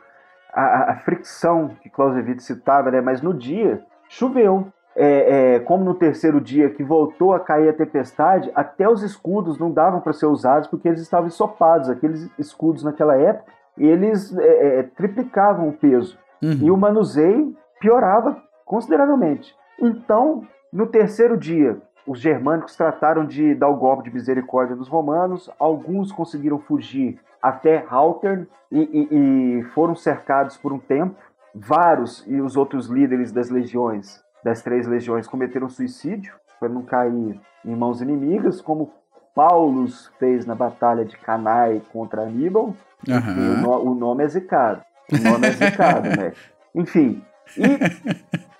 [0.51, 3.01] a, a fricção que Clausewitz citava, né?
[3.01, 3.83] Mas no dia,
[4.13, 4.67] choveu.
[4.95, 9.57] É, é, como no terceiro dia que voltou a cair a tempestade, até os escudos
[9.57, 11.89] não davam para ser usados porque eles estavam ensopados.
[11.89, 16.15] Aqueles escudos naquela época, eles é, é triplicavam o peso.
[16.43, 16.59] Uhum.
[16.61, 19.55] E o manuseio piorava consideravelmente.
[19.79, 25.49] Então, no terceiro dia, os germânicos trataram de dar o golpe de misericórdia dos romanos,
[25.57, 31.15] alguns conseguiram fugir até Haltern e, e, e foram cercados por um tempo.
[31.53, 37.39] Varus e os outros líderes das legiões, das três legiões, cometeram suicídio para não cair
[37.65, 38.91] em mãos inimigas, como
[39.35, 42.75] Paulus fez na batalha de Cannae contra Aníbal.
[43.07, 43.67] Uhum.
[43.67, 44.81] O, o, nome é zicado.
[45.11, 46.33] O nome é zicado, né?
[46.73, 47.23] Enfim,
[47.57, 47.77] e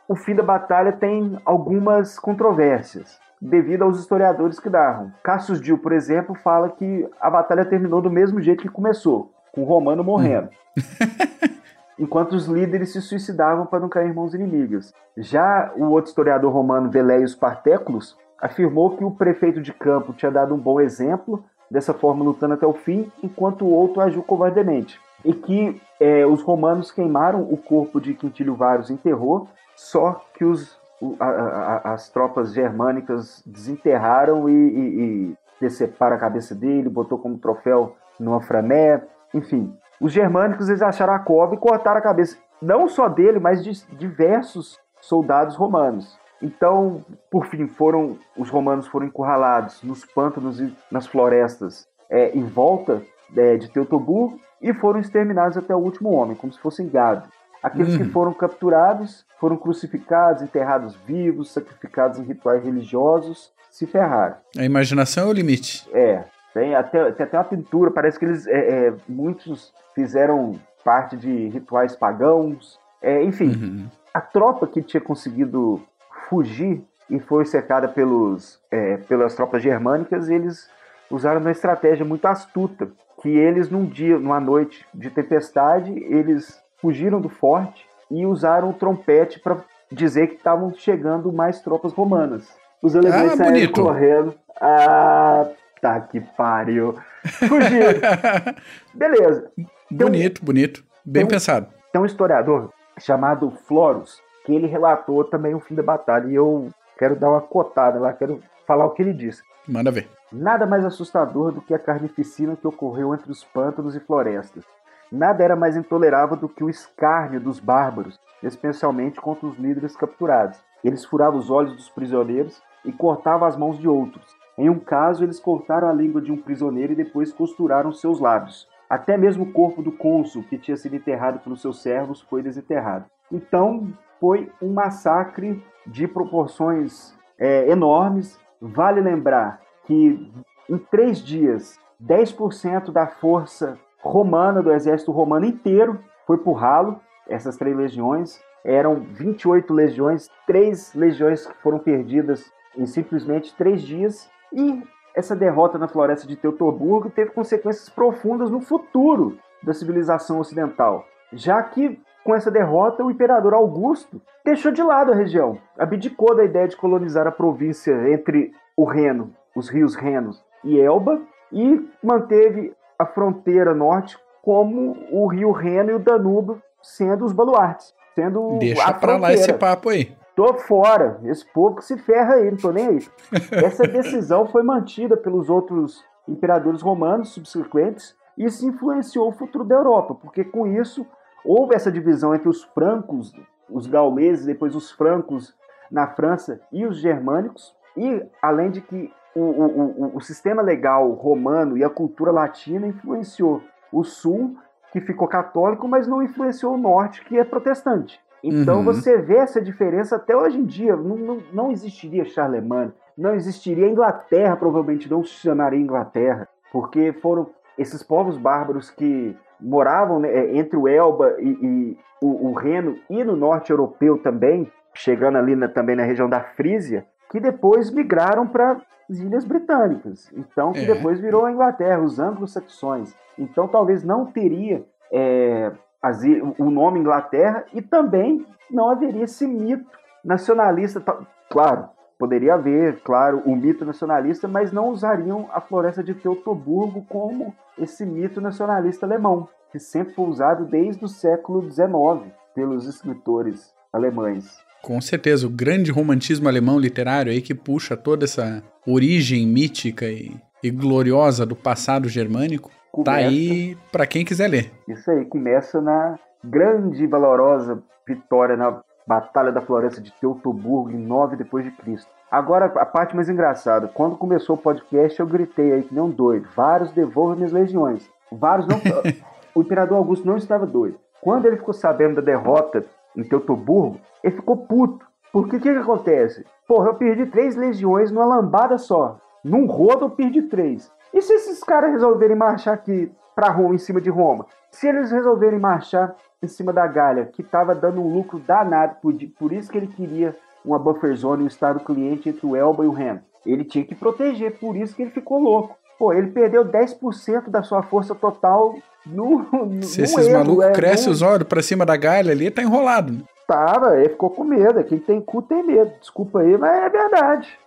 [0.08, 5.12] o fim da batalha tem algumas controvérsias devido aos historiadores que narram.
[5.24, 9.62] Cassius Dio, por exemplo, fala que a batalha terminou do mesmo jeito que começou, com
[9.62, 10.50] o Romano morrendo.
[11.98, 14.94] enquanto os líderes se suicidavam para não cair mãos inimigas.
[15.18, 20.54] Já o outro historiador romano, Veleius Partéculos, afirmou que o prefeito de campo tinha dado
[20.54, 25.00] um bom exemplo, dessa forma lutando até o fim, enquanto o outro agiu covardemente.
[25.24, 30.44] E que é, os romanos queimaram o corpo de Quintílio Varus em terror, só que
[30.44, 30.78] os,
[31.20, 35.66] a, a, as tropas germânicas desenterraram e, e, e
[36.00, 39.02] a cabeça dele, botou como troféu no Aframé,
[39.34, 39.74] enfim.
[40.04, 43.72] Os germânicos eles acharam a cova e cortaram a cabeça, não só dele, mas de
[43.96, 46.20] diversos soldados romanos.
[46.42, 52.44] Então, por fim, foram os romanos foram encurralados nos pântanos e nas florestas é, em
[52.44, 53.02] volta
[53.34, 57.30] é, de Teutoburgo e foram exterminados até o último homem, como se fossem gado.
[57.64, 58.12] Aqueles que uhum.
[58.12, 64.36] foram capturados foram crucificados, enterrados vivos, sacrificados em rituais religiosos, se ferraram.
[64.58, 65.88] A imaginação é o limite.
[65.94, 66.26] É.
[66.54, 68.48] Tem até, tem até uma pintura, parece que eles.
[68.48, 72.80] É, é, muitos fizeram parte de rituais pagãos.
[73.02, 73.88] É, enfim, uhum.
[74.14, 75.82] a tropa que tinha conseguido
[76.30, 80.70] fugir e foi cercada pelos, é, pelas tropas germânicas, eles
[81.10, 87.20] usaram uma estratégia muito astuta, que eles num dia, numa noite de tempestade, eles fugiram
[87.20, 89.58] do forte e usaram o trompete para
[89.92, 92.48] dizer que estavam chegando mais tropas romanas.
[92.82, 93.82] Os alemães ah, saíram bonito.
[93.82, 94.36] correndo.
[94.60, 95.50] Ah,
[95.84, 96.96] tá que pariu.
[97.26, 98.00] Fugiram.
[98.96, 99.52] Beleza.
[99.92, 100.84] bonito, bonito.
[101.06, 101.68] Bem tem pensado.
[101.92, 106.28] Tem um historiador chamado Florus, que ele relatou também o fim da batalha.
[106.28, 109.44] E eu quero dar uma cotada lá, quero falar o que ele disse.
[109.68, 110.10] Manda ver.
[110.32, 114.64] Nada mais assustador do que a carnificina que ocorreu entre os pântanos e florestas.
[115.12, 120.58] Nada era mais intolerável do que o escárnio dos bárbaros, especialmente contra os líderes capturados.
[120.84, 124.26] Eles furavam os olhos dos prisioneiros e cortavam as mãos de outros.
[124.58, 128.68] Em um caso, eles cortaram a língua de um prisioneiro e depois costuraram seus lábios.
[128.90, 133.06] Até mesmo o corpo do cônsul, que tinha sido enterrado pelos seus servos, foi desenterrado.
[133.32, 133.88] Então,
[134.20, 138.40] foi um massacre de proporções é, enormes.
[138.62, 140.32] Vale lembrar que
[140.70, 147.00] em três dias, 10% da força romana, do exército romano inteiro, foi por ralo.
[147.28, 154.30] Essas três legiões eram 28 legiões, três legiões que foram perdidas em simplesmente três dias.
[154.54, 154.84] E
[155.16, 161.62] essa derrota na floresta de Teutoburgo teve consequências profundas no futuro da civilização ocidental, já
[161.62, 166.68] que com essa derrota o imperador Augusto deixou de lado a região, abdicou da ideia
[166.68, 173.06] de colonizar a província entre o Reno, os rios Renos e Elba e manteve a
[173.06, 179.18] fronteira norte como o rio Reno e o Danúbio sendo os baluartes, sendo Deixa para
[179.18, 180.14] lá esse papo aí.
[180.36, 181.20] Tô fora.
[181.26, 183.08] Esse povo que se ferra aí, não tô nem aí.
[183.64, 189.76] Essa decisão foi mantida pelos outros imperadores romanos subsequentes e isso influenciou o futuro da
[189.76, 191.06] Europa, porque com isso
[191.46, 193.34] houve essa divisão entre os francos,
[193.70, 195.54] os gauleses, depois os francos
[195.92, 201.12] na França e os germânicos, e além de que o, o, o, o sistema legal
[201.12, 204.58] romano e a cultura latina influenciou o sul,
[204.92, 208.20] que ficou católico, mas não influenciou o norte, que é protestante.
[208.44, 208.84] Então uhum.
[208.84, 210.96] você vê essa diferença até hoje em dia.
[210.96, 217.50] Não, não, não existiria Charlemagne, não existiria Inglaterra, provavelmente não se chamaria Inglaterra, porque foram
[217.78, 222.98] esses povos bárbaros que moravam né, é, entre o Elba e, e o, o, Reno
[223.10, 227.90] e no norte europeu também, chegando ali na, também na região da Frísia, que depois
[227.90, 228.78] migraram para
[229.10, 230.32] as Ilhas Britânicas.
[230.34, 230.94] Então, que é.
[230.94, 233.16] depois virou a Inglaterra, os anglo-saxões.
[233.38, 235.72] Então, talvez não teria é,
[236.04, 236.22] as,
[236.60, 239.86] o nome Inglaterra e também não haveria esse mito
[240.24, 241.02] nacionalista.
[241.50, 241.88] Claro,
[242.20, 248.06] poderia haver, claro, o mito nacionalista, mas não usariam a floresta de Teutoburgo como esse
[248.06, 254.58] mito nacionalista alemão, que sempre foi usado desde o século XIX pelos escritores alemães.
[254.82, 260.36] Com certeza, o grande romantismo alemão literário aí que puxa toda essa origem mítica e,
[260.62, 264.72] e gloriosa do passado germânico Tá começa, tá aí para quem quiser ler.
[264.88, 270.98] Isso aí, começa na grande e valorosa vitória na Batalha da Floresta de Teutoburgo em
[270.98, 272.10] 9 depois de Cristo.
[272.32, 276.48] Agora a parte mais engraçada, quando começou o podcast eu gritei aí que um doido,
[276.56, 278.10] vários devolvam minhas legiões.
[278.32, 278.80] Vários não
[279.56, 280.98] O imperador Augusto não estava doido.
[281.22, 282.84] Quando ele ficou sabendo da derrota
[283.16, 285.06] em Teutoburgo, ele ficou puto.
[285.32, 286.46] Porque o que, que acontece?
[286.68, 289.20] Porra, eu perdi três legiões numa lambada só.
[289.44, 290.92] Num rodo eu perdi três.
[291.14, 294.46] E se esses caras resolverem marchar aqui para Roma, em cima de Roma?
[294.72, 299.14] Se eles resolverem marchar em cima da Galha, que estava dando um lucro danado, por,
[299.38, 302.88] por isso que ele queria uma buffer zone, um estado cliente entre o Elba e
[302.88, 303.20] o Ram.
[303.46, 305.78] Ele tinha que proteger, por isso que ele ficou louco.
[306.00, 308.76] Pô, ele perdeu 10% da sua força total
[309.06, 309.46] no.
[309.52, 311.12] no Se esses malucos é, crescem no...
[311.14, 313.14] os olhos pra cima da galha ali, tá enrolado.
[313.14, 313.20] Né?
[313.48, 314.84] Tava, ele ficou com medo.
[314.84, 315.92] Quem tem cu tem medo.
[316.00, 317.60] Desculpa aí, mas é verdade.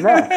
[0.00, 0.28] Né?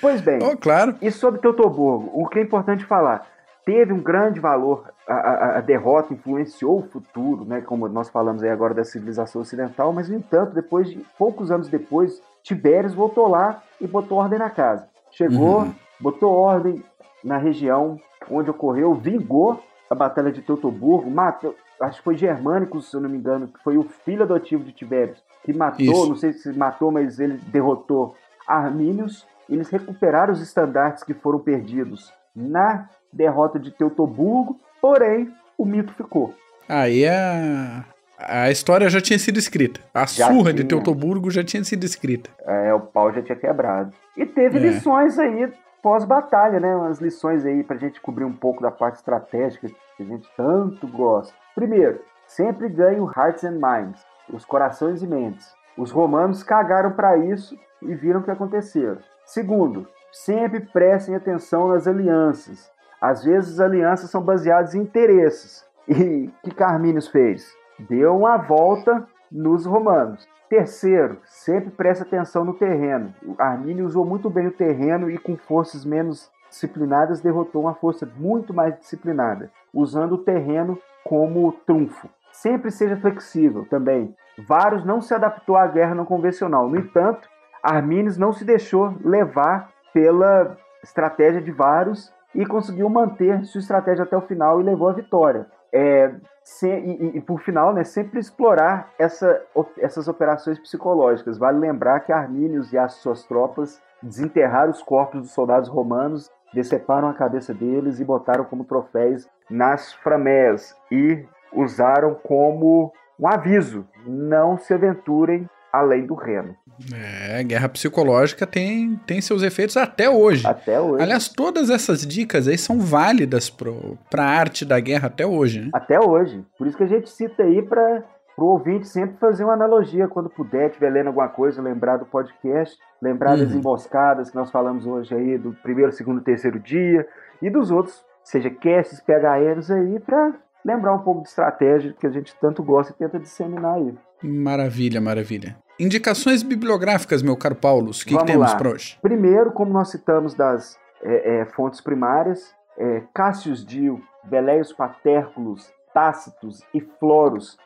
[0.00, 0.38] Pois bem.
[0.42, 0.96] Oh, claro.
[1.00, 3.26] E sobre Teutoburgo, o que é importante falar?
[3.64, 7.60] Teve um grande valor, a, a, a, derrota influenciou o futuro, né?
[7.60, 11.68] Como nós falamos aí agora da civilização ocidental, mas no entanto, depois de poucos anos
[11.68, 14.88] depois, Tibérios voltou lá e botou ordem na casa.
[15.10, 15.74] Chegou, uhum.
[16.00, 16.82] botou ordem
[17.22, 18.00] na região
[18.30, 23.10] onde ocorreu, vingou a Batalha de Teutoburgo, matou, acho que foi Germânicos, se eu não
[23.10, 26.08] me engano, que foi o filho adotivo de Tibérios, que matou, Isso.
[26.08, 28.14] não sei se matou, mas ele derrotou
[28.46, 29.26] Armínios.
[29.48, 36.34] Eles recuperaram os estandartes que foram perdidos na derrota de Teutoburgo, porém o mito ficou.
[36.68, 37.84] Aí a,
[38.18, 39.80] a história já tinha sido escrita.
[39.92, 40.54] A já surra tinha.
[40.54, 42.30] de Teutoburgo já tinha sido escrita.
[42.46, 43.92] É, o pau já tinha quebrado.
[44.16, 44.60] E teve é.
[44.60, 46.76] lições aí pós-batalha, né?
[46.76, 50.86] Umas lições aí pra gente cobrir um pouco da parte estratégica que a gente tanto
[50.86, 51.34] gosta.
[51.54, 54.00] Primeiro, sempre ganhe o Hearts and Minds,
[54.32, 55.54] os corações e mentes.
[55.76, 58.98] Os romanos cagaram para isso e viram o que aconteceu.
[59.24, 62.70] Segundo, sempre prestem atenção nas alianças.
[63.00, 65.64] Às vezes as alianças são baseadas em interesses.
[65.88, 67.50] E que Carmínios fez?
[67.78, 70.28] Deu uma volta nos romanos.
[70.48, 73.14] Terceiro, sempre preste atenção no terreno.
[73.24, 78.06] O Armínio usou muito bem o terreno e com forças menos disciplinadas derrotou uma força
[78.16, 82.08] muito mais disciplinada, usando o terreno como trunfo.
[82.32, 84.14] Sempre seja flexível também.
[84.46, 86.68] Varus não se adaptou à guerra não convencional.
[86.68, 87.28] No entanto,
[87.62, 94.16] Armínios não se deixou levar pela estratégia de Varus e conseguiu manter sua estratégia até
[94.16, 95.46] o final e levou à vitória.
[95.72, 96.12] É,
[96.42, 99.42] se, e, e, por final, né, sempre explorar essa,
[99.78, 101.38] essas operações psicológicas.
[101.38, 107.08] Vale lembrar que Armínios e as suas tropas desenterraram os corpos dos soldados romanos, deceparam
[107.08, 114.58] a cabeça deles e botaram como troféus nas framés e usaram como um aviso: não
[114.58, 116.56] se aventurem além do Reno.
[116.94, 120.46] É, guerra psicológica tem, tem seus efeitos até hoje.
[120.46, 121.02] Até hoje.
[121.02, 125.70] Aliás, todas essas dicas aí são válidas para a arte da guerra até hoje, né?
[125.72, 126.44] Até hoje.
[126.56, 128.02] Por isso que a gente cita aí para
[128.38, 132.78] o ouvinte sempre fazer uma analogia quando puder, estiver lendo alguma coisa, lembrar do podcast,
[133.00, 133.44] lembrar uhum.
[133.44, 137.06] das emboscadas que nós falamos hoje aí, do primeiro, segundo, terceiro dia,
[137.42, 140.32] e dos outros, seja casts, PHNs aí, para
[140.64, 143.94] lembrar um pouco de estratégia que a gente tanto gosta e tenta disseminar aí.
[144.22, 145.56] Maravilha, maravilha.
[145.78, 148.98] Indicações bibliográficas, meu caro Paulo, o que, que temos para hoje?
[149.00, 156.62] Primeiro, como nós citamos das é, é, fontes primárias, é, Cassius Dio, Beleios Paterculus, Tácitos
[156.74, 157.56] e Florus,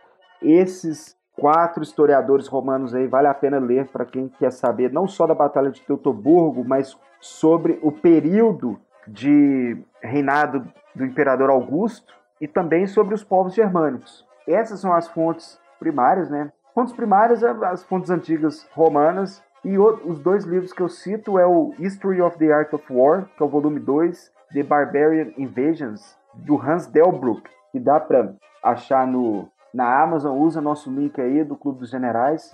[0.41, 5.27] esses quatro historiadores romanos aí vale a pena ler para quem quer saber não só
[5.27, 8.79] da Batalha de Teutoburgo, mas sobre o período
[9.09, 12.15] de reinado do imperador Augusto
[12.45, 14.23] e também sobre os povos germânicos.
[14.47, 16.53] Essas são as fontes primárias, né?
[16.75, 21.47] Fontes primárias, é as fontes antigas romanas, e os dois livros que eu cito é
[21.47, 26.19] o History of the Art of War, que é o volume 2, The Barbarian Invasions,
[26.35, 30.37] do Hans Delbruck, que dá para achar no, na Amazon.
[30.37, 32.53] Usa nosso link aí do Clube dos Generais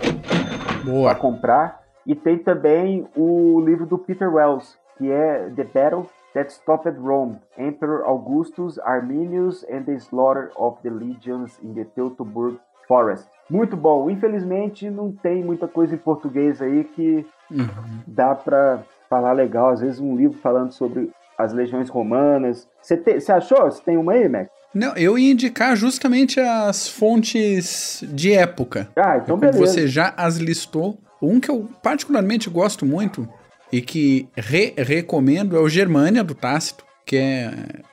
[0.84, 1.80] para comprar.
[2.07, 7.41] E tem também o livro do Peter Wells, que é The Battle That Stopped Rome,
[7.59, 13.28] Emperor Augustus, Arminius and the Slaughter of the Legions in the Teutoburg Forest.
[13.49, 14.09] Muito bom.
[14.11, 17.68] Infelizmente não tem muita coisa em português aí que uhum.
[18.07, 19.70] dá para falar legal.
[19.70, 22.68] Às vezes um livro falando sobre as legiões romanas.
[22.81, 23.64] Você achou?
[23.64, 24.49] Você tem uma aí, Mac?
[24.72, 28.89] Não, eu ia indicar justamente as fontes de época.
[28.95, 29.59] Ah, então beleza.
[29.59, 30.99] Você já as listou.
[31.20, 33.28] Um que eu particularmente gosto muito
[33.73, 37.53] e que re recomendo é o Germânia, do Tácito, que é,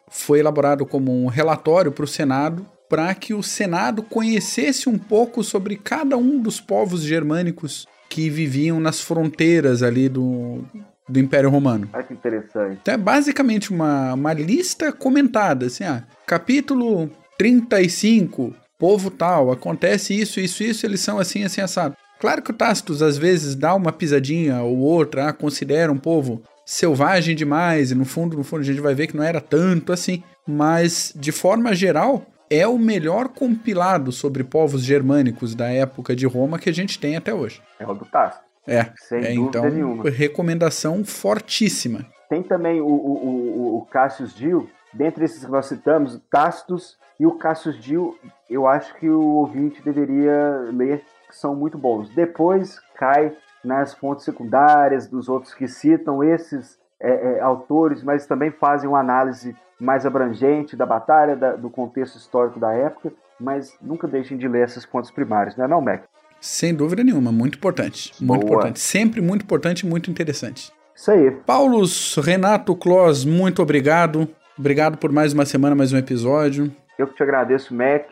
[0.10, 5.44] foi elaborado como um relatório para o Senado para que o Senado conhecesse um pouco
[5.44, 10.64] sobre cada um dos povos germânicos que viviam nas fronteiras ali do,
[11.08, 11.90] do Império Romano.
[11.94, 12.80] Olha que interessante.
[12.82, 20.40] Então é basicamente uma, uma lista comentada, assim, ah, capítulo 35, povo tal, acontece isso,
[20.40, 21.96] isso, isso, eles são assim, assim, assado.
[22.20, 26.42] Claro que o Tácitus às vezes dá uma pisadinha ou outra, ah, considera um povo
[26.66, 29.94] selvagem demais, e no fundo, no fundo a gente vai ver que não era tanto
[29.94, 36.26] assim, mas de forma geral, é o melhor compilado sobre povos germânicos da época de
[36.26, 37.62] Roma que a gente tem até hoje.
[37.80, 38.44] É o do Tácito.
[38.68, 40.10] É, Sem é então nenhuma.
[40.10, 42.06] recomendação fortíssima.
[42.30, 47.26] Tem também o, o, o, o Cassius Dio, dentre esses que nós citamos, Tácitus E
[47.26, 48.18] o Cassius Dio,
[48.50, 51.02] eu acho que o ouvinte deveria ler,
[51.38, 52.10] que são muito bons.
[52.10, 53.32] Depois cai
[53.64, 59.00] nas fontes secundárias dos outros que citam esses é, é, autores, mas também fazem uma
[59.00, 64.48] análise mais abrangente da batalha, da, do contexto histórico da época, mas nunca deixem de
[64.48, 66.04] ler essas fontes primárias, não é não, Mac?
[66.42, 68.12] Sem dúvida nenhuma, muito importante.
[68.20, 68.54] Muito Boa.
[68.54, 68.80] importante.
[68.80, 70.72] Sempre muito importante e muito interessante.
[70.96, 71.30] Isso aí.
[71.46, 74.28] Paulos, Renato, Clós, muito obrigado.
[74.58, 76.72] Obrigado por mais uma semana, mais um episódio.
[76.98, 78.06] Eu que te agradeço, Mac.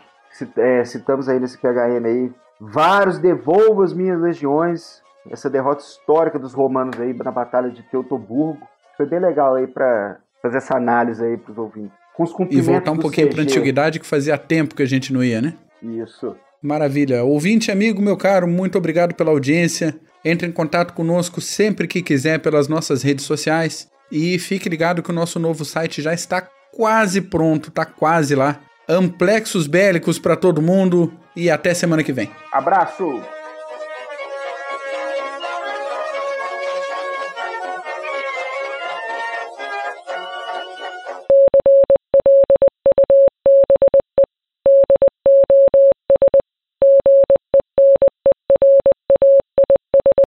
[0.58, 5.02] É, citamos aí nesse PHM aí vários devolvo as minhas legiões.
[5.30, 8.60] Essa derrota histórica dos romanos aí na Batalha de Teutoburgo.
[8.96, 11.98] Foi bem legal aí para fazer essa análise aí para os ouvintes.
[12.16, 15.24] Com os e voltar um pouquinho para antiguidade que fazia tempo que a gente não
[15.24, 15.56] ia, né?
[15.82, 16.36] Isso.
[16.62, 17.24] Maravilha.
[17.24, 19.96] Ouvinte, amigo, meu caro, muito obrigado pela audiência.
[20.24, 23.90] Entre em contato conosco sempre que quiser pelas nossas redes sociais.
[24.12, 28.60] E fique ligado que o nosso novo site já está quase pronto, tá quase lá.
[28.88, 32.32] Amplexos bélicos para todo mundo e até semana que vem.
[32.52, 33.22] Abraço!